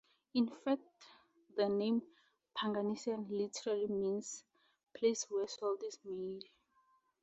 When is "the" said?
1.57-1.69